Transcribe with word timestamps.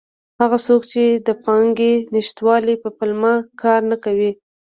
هغه 0.41 0.57
څوک 0.67 0.81
چې 0.91 1.03
د 1.27 1.29
پانګې 1.43 1.93
نشتوالي 2.13 2.75
په 2.83 2.89
پلمه 2.97 3.33
کار 3.61 3.81
نه 3.91 3.97
کوي. 4.03 4.31